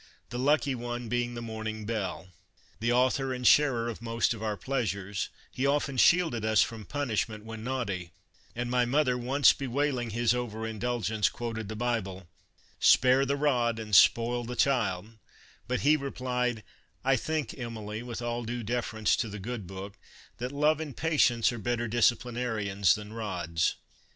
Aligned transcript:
"the 0.31 0.39
lucky 0.39 0.73
one 0.73 1.07
being 1.07 1.35
the 1.35 1.43
morning 1.43 1.85
belle. 1.85 2.29
The 2.79 2.91
author 2.91 3.31
and 3.35 3.45
sharer 3.45 3.87
of 3.87 4.01
most 4.01 4.33
of 4.33 4.41
our 4.41 4.57
pleasures, 4.57 5.29
he 5.51 5.67
often 5.67 5.95
shielded 5.97 6.43
us 6.43 6.63
from 6.63 6.85
punishment 6.85 7.45
when 7.45 7.63
naughty, 7.63 8.09
and 8.55 8.71
my 8.71 8.83
mother 8.83 9.15
once 9.15 9.53
bewailing 9.53 10.09
his 10.09 10.33
over 10.33 10.65
indulgence, 10.65 11.29
quoted 11.29 11.69
the 11.69 11.75
Bible:" 11.75 12.27
Spare 12.79 13.27
the 13.27 13.35
rod 13.37 13.77
and 13.77 13.95
spoil 13.95 14.43
the 14.43 14.55
child," 14.55 15.19
but 15.67 15.81
he 15.81 15.95
replied:" 15.95 16.63
I 17.05 17.15
think, 17.15 17.53
Emily, 17.55 18.01
with 18.01 18.23
all 18.23 18.43
due 18.43 18.63
deference 18.63 19.15
to 19.17 19.29
the 19.29 19.37
Good 19.37 19.67
Book, 19.67 19.99
that 20.37 20.51
love 20.51 20.79
and 20.79 20.97
patience 20.97 21.51
are 21.51 21.59
better 21.59 21.87
disciplinarians 21.87 22.95
than 22.95 23.13
rods." 23.13 23.75